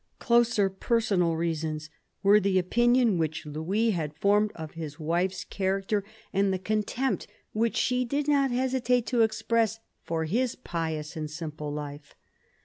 [0.17, 1.91] Closer personal reasons
[2.23, 7.29] were the opinion which Louis had formed of his wife's character and the contempt r
[7.29, 11.29] THE FRANKISH MONARCHY 7 which she did not hesitate to express for his pious and
[11.29, 12.15] simple life.